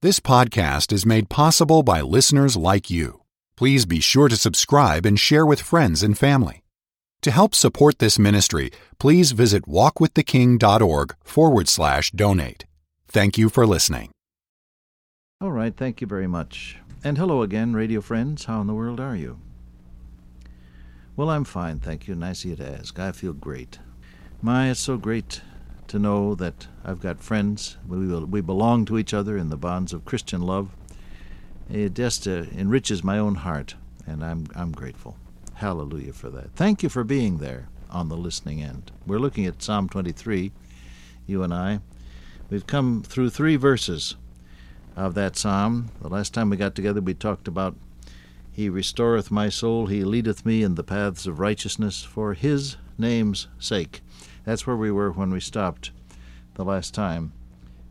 [0.00, 3.22] This podcast is made possible by listeners like you.
[3.56, 6.62] Please be sure to subscribe and share with friends and family.
[7.22, 12.64] To help support this ministry, please visit walkwiththeking.org forward slash donate.
[13.08, 14.12] Thank you for listening.
[15.40, 16.78] All right, thank you very much.
[17.02, 18.44] And hello again, radio friends.
[18.44, 19.40] How in the world are you?
[21.16, 22.14] Well, I'm fine, thank you.
[22.14, 22.96] Nice of you to ask.
[23.00, 23.80] I feel great.
[24.42, 25.40] My, it's so great
[25.88, 27.76] to know that I've got friends.
[27.86, 30.70] We, we belong to each other in the bonds of Christian love.
[31.70, 33.74] It just uh, enriches my own heart,
[34.06, 35.16] and I'm, I'm grateful.
[35.54, 36.52] Hallelujah for that.
[36.52, 38.92] Thank you for being there on the listening end.
[39.06, 40.52] We're looking at Psalm 23,
[41.26, 41.80] you and I.
[42.48, 44.16] We've come through three verses
[44.96, 45.90] of that psalm.
[46.00, 47.76] The last time we got together, we talked about
[48.52, 53.48] He restoreth my soul, He leadeth me in the paths of righteousness for His name's
[53.58, 54.02] sake.
[54.44, 55.90] That's where we were when we stopped
[56.54, 57.32] the last time.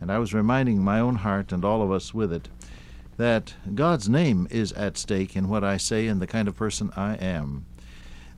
[0.00, 2.48] And I was reminding my own heart and all of us with it
[3.16, 6.90] that God's name is at stake in what I say and the kind of person
[6.96, 7.64] I am.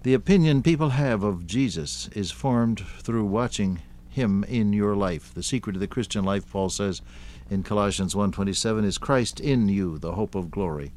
[0.02, 5.32] The opinion people have of Jesus is formed through watching him in your life.
[5.34, 7.02] The secret of the Christian life, Paul says
[7.50, 10.92] in Colossians 1:27, is Christ in you, the hope of glory.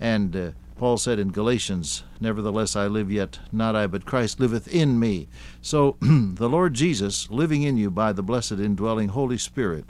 [0.00, 0.50] And uh,
[0.80, 5.28] Paul said in Galatians, Nevertheless I live yet, not I, but Christ liveth in me.
[5.60, 9.84] So the Lord Jesus, living in you by the blessed indwelling Holy Spirit,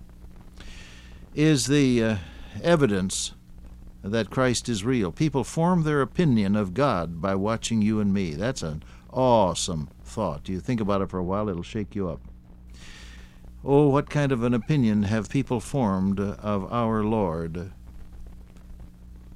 [1.33, 2.17] is the uh,
[2.61, 3.35] evidence
[4.03, 5.13] that Christ is real.
[5.13, 8.35] People form their opinion of God by watching you and me.
[8.35, 10.49] That's an awesome thought.
[10.49, 12.21] You think about it for a while, it'll shake you up.
[13.65, 17.71] Oh, what kind of an opinion have people formed of our Lord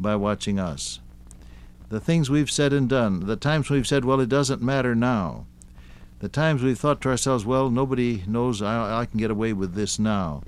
[0.00, 0.98] by watching us?
[1.88, 5.46] The things we've said and done, the times we've said, well, it doesn't matter now,
[6.20, 9.74] the times we've thought to ourselves, well, nobody knows I, I can get away with
[9.74, 10.42] this now.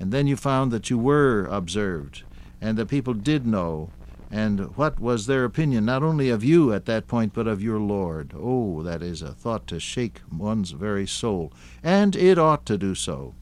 [0.00, 2.22] And then you found that you were observed
[2.60, 3.90] and that people did know.
[4.30, 7.78] And what was their opinion, not only of you at that point, but of your
[7.78, 8.32] Lord?
[8.34, 11.52] Oh, that is a thought to shake one's very soul.
[11.82, 13.34] And it ought to do so.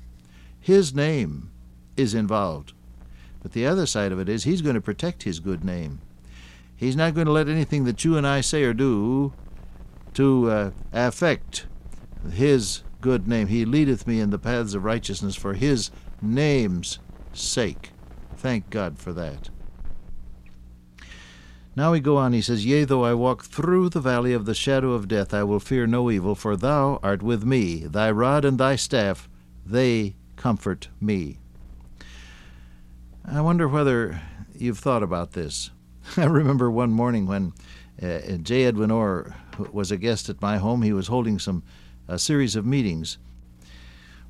[0.59, 1.51] His name
[1.97, 2.73] is involved.
[3.43, 6.01] But the other side of it is, He's going to protect His good name.
[6.81, 9.35] He's not going to let anything that you and I say or do
[10.15, 11.67] to uh, affect
[12.33, 13.49] his good name.
[13.49, 15.91] He leadeth me in the paths of righteousness for his
[16.23, 16.99] name's
[17.35, 17.91] sake.
[18.35, 19.51] Thank God for that.
[21.77, 22.33] Now we go on.
[22.33, 25.43] He says, Yea, though I walk through the valley of the shadow of death, I
[25.45, 27.81] will fear no evil, for thou art with me.
[27.81, 29.29] Thy rod and thy staff,
[29.67, 31.41] they comfort me.
[33.23, 34.23] I wonder whether
[34.57, 35.71] you've thought about this.
[36.17, 37.53] I remember one morning when
[38.03, 38.65] uh, J.
[38.65, 39.37] Edwin Orr
[39.71, 40.83] was a guest at my home.
[40.83, 41.63] He was holding some
[42.09, 43.19] a series of meetings.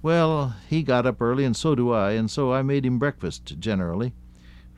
[0.02, 3.58] Well, he got up early, and so do I, and so I made him breakfast
[3.58, 4.12] generally.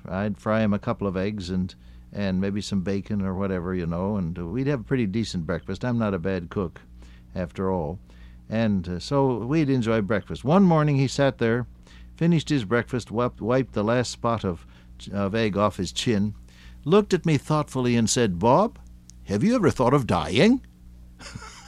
[0.08, 1.74] I'd fry him a couple of eggs and
[2.12, 5.84] and maybe some bacon or whatever, you know, and we'd have a pretty decent breakfast.
[5.84, 6.82] I'm not a bad cook,
[7.34, 7.98] after all.
[8.50, 10.44] And uh, so we'd enjoy breakfast.
[10.44, 11.66] One morning he sat there,
[12.16, 14.66] finished his breakfast, wiped, wiped the last spot of,
[15.10, 16.34] of egg off his chin,
[16.84, 18.78] looked at me thoughtfully and said, Bob,
[19.24, 20.64] have you ever thought of dying?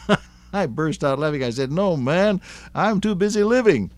[0.52, 1.42] I burst out laughing.
[1.42, 2.40] I said, No, man,
[2.74, 3.90] I'm too busy living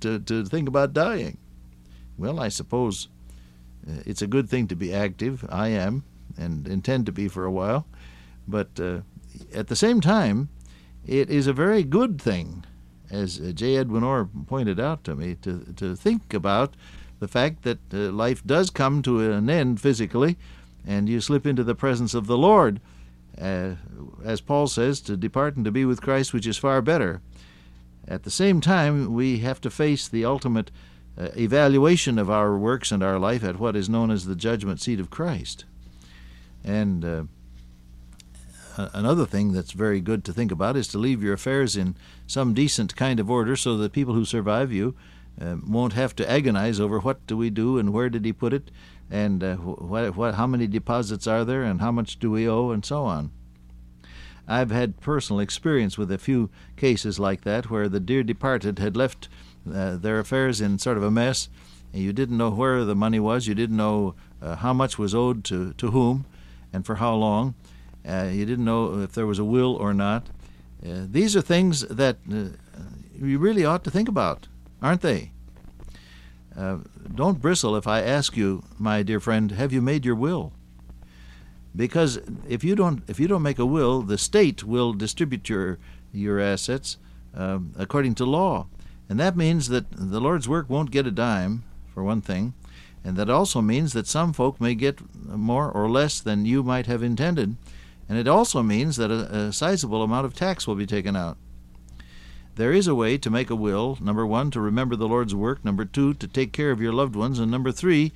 [0.00, 1.38] to, to think about dying.
[2.16, 3.08] Well, I suppose
[3.88, 5.44] uh, it's a good thing to be active.
[5.48, 6.04] I am,
[6.36, 7.86] and intend to be for a while.
[8.46, 9.00] But uh,
[9.54, 10.48] at the same time,
[11.06, 12.64] it is a very good thing,
[13.10, 13.76] as uh, J.
[13.76, 16.74] Edwin Orr pointed out to me, to, to think about
[17.18, 20.36] the fact that uh, life does come to an end physically,
[20.88, 22.80] and you slip into the presence of the Lord,
[23.38, 23.72] uh,
[24.24, 27.20] as Paul says, to depart and to be with Christ, which is far better.
[28.08, 30.70] At the same time, we have to face the ultimate
[31.18, 34.80] uh, evaluation of our works and our life at what is known as the judgment
[34.80, 35.66] seat of Christ.
[36.64, 37.24] And uh,
[38.94, 42.54] another thing that's very good to think about is to leave your affairs in some
[42.54, 44.96] decent kind of order so that people who survive you
[45.38, 48.54] uh, won't have to agonize over what do we do and where did he put
[48.54, 48.70] it
[49.10, 52.70] and uh, what, what, how many deposits are there and how much do we owe
[52.70, 53.30] and so on.
[54.46, 58.96] I've had personal experience with a few cases like that where the dear departed had
[58.96, 59.28] left
[59.70, 61.48] uh, their affairs in sort of a mess.
[61.92, 65.44] You didn't know where the money was, you didn't know uh, how much was owed
[65.44, 66.24] to, to whom
[66.72, 67.54] and for how long.
[68.06, 70.28] Uh, you didn't know if there was a will or not.
[70.84, 72.48] Uh, these are things that uh,
[73.20, 74.48] you really ought to think about,
[74.80, 75.32] aren't they?
[77.14, 80.52] Don't bristle if I ask you, my dear friend, have you made your will?
[81.74, 85.78] Because if you don't, if you don't make a will, the state will distribute your
[86.12, 86.96] your assets
[87.34, 88.66] um, according to law,
[89.08, 91.64] and that means that the Lord's work won't get a dime,
[91.98, 92.54] for one thing,
[93.04, 96.86] And that also means that some folk may get more or less than you might
[96.86, 97.56] have intended.
[98.08, 101.36] And it also means that a, a sizable amount of tax will be taken out.
[102.58, 105.64] There is a way to make a will number one, to remember the Lord's work,
[105.64, 108.12] number two, to take care of your loved ones, and number three,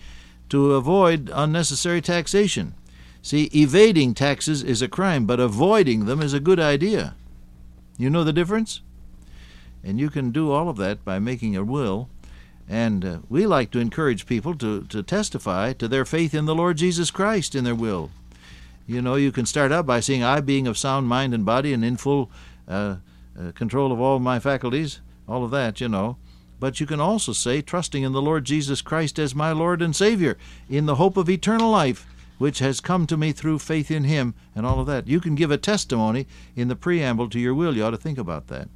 [0.48, 2.74] to avoid unnecessary taxation.
[3.22, 7.14] See, evading taxes is a crime, but avoiding them is a good idea.
[7.96, 8.80] You know the difference?
[9.84, 12.08] And you can do all of that by making a will
[12.68, 16.54] and uh, we like to encourage people to, to testify to their faith in the
[16.54, 18.10] Lord Jesus Christ in their will.
[18.88, 21.72] You know, you can start out by saying, I, being of sound mind and body
[21.72, 22.30] and in full
[22.66, 22.96] uh,
[23.38, 26.17] uh, control of all my faculties, all of that, you know.
[26.61, 29.96] But you can also say, trusting in the Lord Jesus Christ as my Lord and
[29.96, 30.38] Savior,
[30.69, 32.06] in the hope of eternal life,
[32.38, 35.08] which has come to me through faith in Him, and all of that.
[35.08, 37.76] You can give a testimony in the preamble to your will.
[37.76, 38.69] You ought to think about that.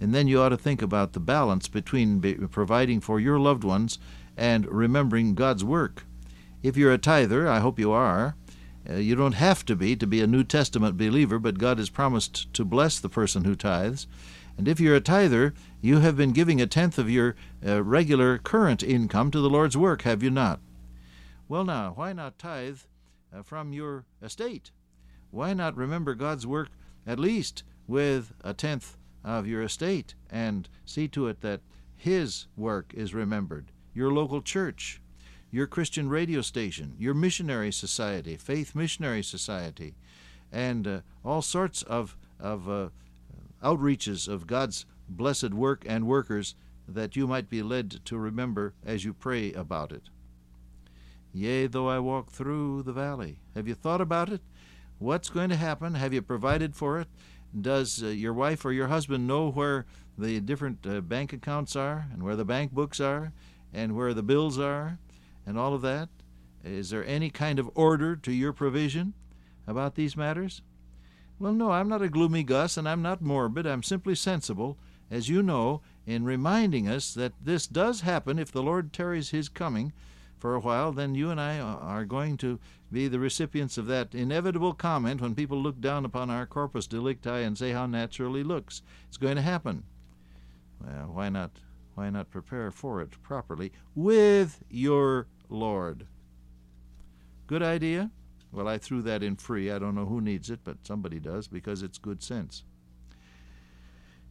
[0.00, 3.98] And then you ought to think about the balance between providing for your loved ones
[4.36, 6.04] and remembering God's work.
[6.62, 8.36] If you're a tither, I hope you are,
[8.88, 11.90] uh, you don't have to be to be a New Testament believer, but God has
[11.90, 14.06] promised to bless the person who tithes.
[14.56, 17.34] And if you're a tither, you have been giving a tenth of your
[17.66, 20.60] uh, regular current income to the Lord's work, have you not?
[21.48, 22.80] Well, now, why not tithe
[23.34, 24.70] uh, from your estate?
[25.30, 26.70] Why not remember God's work
[27.06, 31.60] at least with a tenth of your estate and see to it that
[31.96, 33.72] His work is remembered.
[33.94, 35.00] Your local church,
[35.50, 39.94] your Christian radio station, your missionary society, Faith Missionary Society,
[40.52, 42.88] and uh, all sorts of, of uh,
[43.62, 46.54] outreaches of God's blessed work and workers
[46.86, 50.04] that you might be led to remember as you pray about it.
[51.32, 53.38] Yea, though I walk through the valley.
[53.54, 54.40] Have you thought about it?
[54.98, 55.94] What's going to happen?
[55.94, 57.08] Have you provided for it?
[57.58, 59.86] Does uh, your wife or your husband know where
[60.18, 63.32] the different uh, bank accounts are and where the bank books are
[63.72, 64.98] and where the bills are
[65.50, 66.08] and all of that?
[66.64, 69.14] Is there any kind of order to your provision
[69.66, 70.62] about these matters?
[71.40, 73.66] Well, no, I'm not a gloomy Gus and I'm not morbid.
[73.66, 74.78] I'm simply sensible,
[75.10, 79.48] as you know, in reminding us that this does happen if the Lord tarries his
[79.48, 79.92] coming
[80.38, 82.60] for a while, then you and I are going to
[82.92, 87.42] be the recipients of that inevitable comment when people look down upon our corpus delicti
[87.42, 88.82] and say how natural he looks.
[89.08, 89.82] It's going to happen.
[90.80, 91.50] Well, why not
[91.96, 96.06] why not prepare for it properly with your Lord?
[97.46, 98.10] Good idea?
[98.52, 99.70] Well, I threw that in free.
[99.70, 102.64] I don't know who needs it, but somebody does because it's good sense.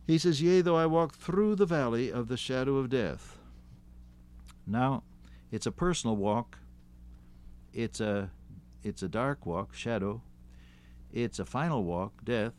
[0.08, 3.38] He says, Yea, though I walk through the valley of the shadow of death.
[4.66, 5.04] Now,
[5.52, 6.58] it's a personal walk.
[7.74, 8.32] It's a
[8.84, 10.22] it's a dark walk, shadow.
[11.12, 12.54] It's a final walk, death.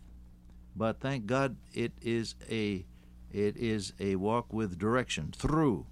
[0.77, 2.87] But thank God it is a
[3.33, 5.87] it is a walk with direction through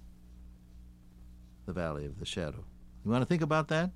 [1.69, 2.65] the valley of the shadow.
[3.05, 3.91] You want to think about that?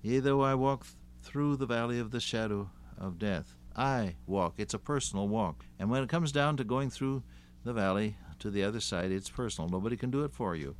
[0.00, 0.86] Yea, though I walk
[1.22, 3.54] through the valley of the shadow of death.
[3.76, 4.54] I walk.
[4.56, 5.66] It's a personal walk.
[5.78, 7.24] And when it comes down to going through
[7.62, 9.68] the valley to the other side, it's personal.
[9.68, 10.74] Nobody can do it for you.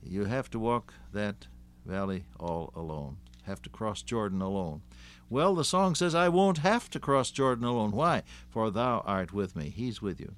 [0.00, 1.48] You have to walk that
[1.84, 4.82] valley all alone, have to cross Jordan alone.
[5.28, 7.90] Well, the song says, I won't have to cross Jordan alone.
[7.90, 8.22] Why?
[8.48, 9.70] For thou art with me.
[9.70, 10.36] He's with you.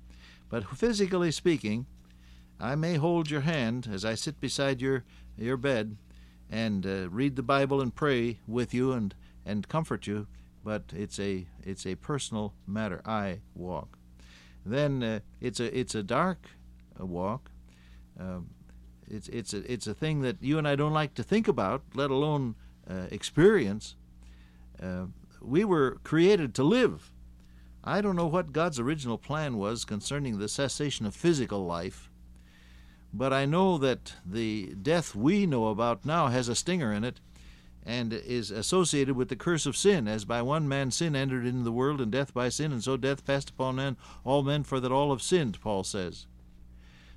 [0.48, 1.84] But physically speaking,
[2.60, 5.04] I may hold your hand as I sit beside your,
[5.36, 5.96] your bed
[6.50, 10.26] and uh, read the Bible and pray with you and, and comfort you,
[10.64, 13.02] but it's a, it's a personal matter.
[13.04, 13.98] I walk.
[14.64, 16.48] Then uh, it's, a, it's a dark
[17.00, 17.50] uh, walk.
[18.18, 18.50] Um,
[19.08, 21.82] it's it's a, it's a thing that you and I don't like to think about,
[21.94, 22.56] let alone
[22.90, 23.94] uh, experience.
[24.82, 25.06] Uh,
[25.40, 27.12] we were created to live.
[27.84, 32.10] I don't know what God's original plan was concerning the cessation of physical life,
[33.16, 37.20] but I know that the death we know about now has a stinger in it
[37.84, 41.62] and is associated with the curse of sin, as by one man sin entered into
[41.62, 44.80] the world, and death by sin, and so death passed upon men, all men, for
[44.80, 46.26] that all have sinned, Paul says.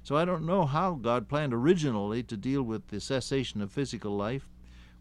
[0.04, 4.16] So I don't know how God planned originally to deal with the cessation of physical
[4.16, 4.48] life,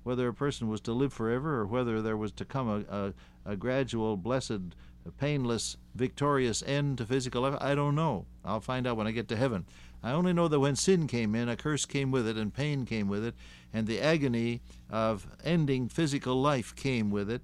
[0.02, 3.14] whether a person was to live forever or whether there was to come a, a,
[3.52, 4.74] a gradual, blessed,
[5.12, 7.56] painless, victorious end to physical life.
[7.60, 8.26] I don't know.
[8.44, 9.66] I'll find out when I get to heaven.
[10.02, 12.86] I only know that when sin came in, a curse came with it, and pain
[12.86, 13.34] came with it,
[13.72, 17.42] and the agony of ending physical life came with it.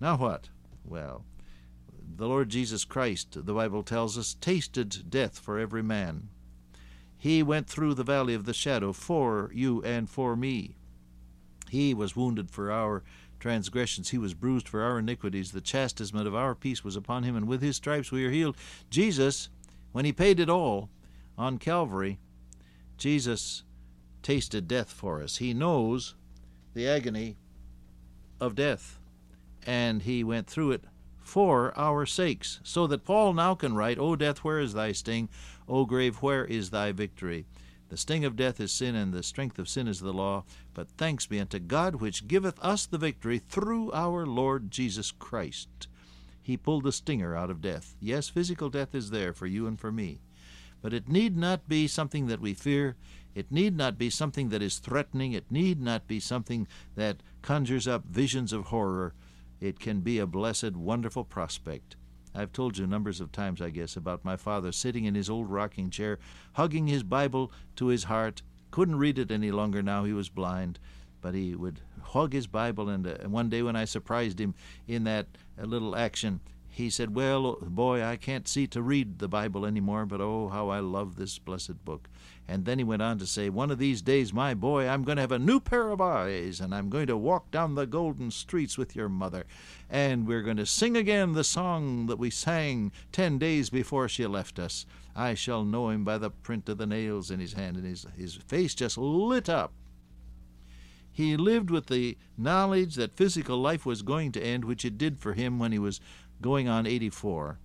[0.00, 0.48] Now what?
[0.84, 1.24] Well,
[2.16, 6.28] the Lord Jesus Christ, the Bible tells us, tasted death for every man.
[7.18, 10.76] He went through the valley of the shadow for you and for me.
[11.68, 13.02] He was wounded for our
[13.38, 15.52] transgressions, he was bruised for our iniquities.
[15.52, 18.56] The chastisement of our peace was upon him, and with his stripes we are healed.
[18.90, 19.48] Jesus,
[19.92, 20.90] when he paid it all
[21.38, 22.18] on Calvary,
[22.96, 23.62] Jesus
[24.22, 25.36] tasted death for us.
[25.36, 26.14] He knows
[26.74, 27.36] the agony
[28.40, 28.98] of death,
[29.66, 30.84] and he went through it
[31.20, 35.28] for our sakes, so that Paul now can write, O death, where is thy sting?
[35.68, 37.46] O grave, where is thy victory?
[37.88, 40.44] The sting of death is sin, and the strength of sin is the law.
[40.74, 45.86] But thanks be unto God, which giveth us the victory through our Lord Jesus Christ.
[46.42, 47.96] He pulled the stinger out of death.
[48.00, 50.20] Yes, physical death is there for you and for me.
[50.82, 52.96] But it need not be something that we fear.
[53.34, 55.32] It need not be something that is threatening.
[55.32, 59.14] It need not be something that conjures up visions of horror.
[59.60, 61.96] It can be a blessed, wonderful prospect.
[62.36, 65.50] I've told you numbers of times, I guess, about my father sitting in his old
[65.50, 66.18] rocking chair,
[66.52, 68.42] hugging his Bible to his heart.
[68.70, 70.78] Couldn't read it any longer now, he was blind.
[71.22, 74.54] But he would hug his Bible, and uh, one day when I surprised him
[74.86, 75.26] in that
[75.58, 76.40] uh, little action,
[76.76, 80.68] he said, Well, boy, I can't see to read the Bible anymore, but oh, how
[80.68, 82.10] I love this blessed book.
[82.46, 85.16] And then he went on to say, One of these days, my boy, I'm going
[85.16, 88.30] to have a new pair of eyes, and I'm going to walk down the golden
[88.30, 89.46] streets with your mother,
[89.88, 94.26] and we're going to sing again the song that we sang ten days before she
[94.26, 94.84] left us.
[95.14, 98.04] I shall know him by the print of the nails in his hand, and his,
[98.18, 99.72] his face just lit up.
[101.16, 105.18] He lived with the knowledge that physical life was going to end, which it did
[105.18, 105.98] for him when he was
[106.40, 107.58] going on 84.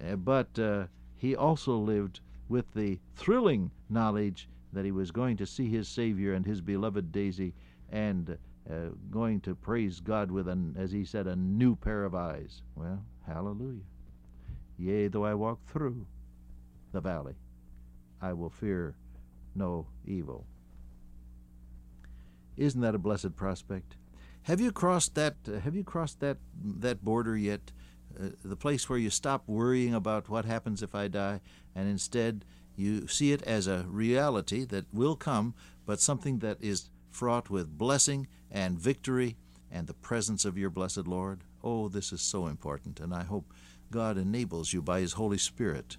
[0.00, 0.84] Uh, but uh,
[1.16, 6.34] he also lived with the thrilling knowledge that he was going to see his Savior
[6.34, 7.54] and his beloved Daisy
[7.90, 8.36] and
[8.70, 8.74] uh,
[9.10, 12.62] going to praise God with, an, as he said, a new pair of eyes.
[12.74, 13.82] Well, hallelujah.
[14.78, 16.06] Yea, though I walk through
[16.92, 17.34] the valley,
[18.20, 18.96] I will fear
[19.54, 20.46] no evil.
[22.56, 23.96] Isn't that a blessed prospect?
[24.42, 25.36] Have you crossed that?
[25.48, 27.72] Uh, have you crossed that that border yet?
[28.18, 31.40] Uh, the place where you stop worrying about what happens if I die,
[31.74, 32.44] and instead
[32.76, 35.54] you see it as a reality that will come,
[35.86, 39.36] but something that is fraught with blessing and victory
[39.70, 41.42] and the presence of your blessed Lord.
[41.62, 43.52] Oh, this is so important, and I hope
[43.90, 45.96] God enables you by His Holy Spirit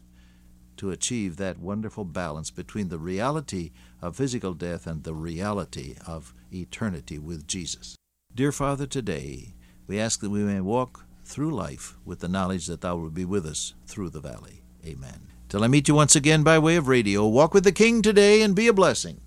[0.77, 6.33] to achieve that wonderful balance between the reality of physical death and the reality of
[6.53, 7.95] eternity with Jesus.
[8.33, 9.53] Dear Father, today
[9.87, 13.25] we ask that we may walk through life with the knowledge that Thou wilt be
[13.25, 14.61] with us through the valley.
[14.85, 15.27] Amen.
[15.49, 18.41] Till I meet you once again by way of radio, walk with the King today
[18.41, 19.21] and be a blessing.